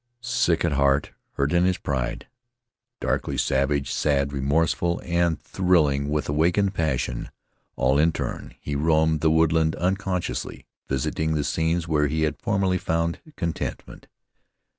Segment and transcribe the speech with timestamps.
[0.23, 2.27] Sick at heart, hurt in his pride,
[2.99, 7.29] darkly savage, sad, remorseful, and thrilling with awakened passion,
[7.75, 12.79] all in turn, he roamed the woodland unconsciously visiting the scenes where he had formerly
[12.79, 14.07] found contentment.